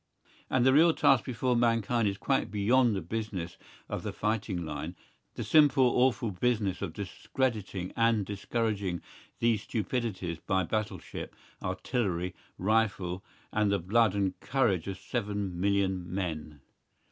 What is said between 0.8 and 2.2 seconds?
task before mankind is